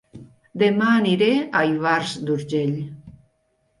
Dema 0.61 0.87
aniré 0.95 1.29
a 1.59 1.63
Ivars 1.75 2.17
d'Urgell 2.31 2.77